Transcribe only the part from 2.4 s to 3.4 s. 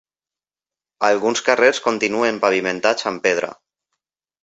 pavimentats amb